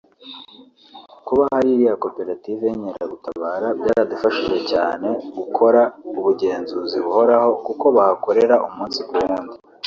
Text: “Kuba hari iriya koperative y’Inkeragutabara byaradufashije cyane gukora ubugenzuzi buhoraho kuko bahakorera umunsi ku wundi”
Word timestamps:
“Kuba 1.27 1.43
hari 1.53 1.69
iriya 1.75 2.01
koperative 2.03 2.61
y’Inkeragutabara 2.65 3.67
byaradufashije 3.79 4.57
cyane 4.71 5.09
gukora 5.37 5.81
ubugenzuzi 6.19 6.97
buhoraho 7.05 7.49
kuko 7.65 7.85
bahakorera 7.97 8.55
umunsi 8.67 8.99
ku 9.07 9.13
wundi” 9.23 9.55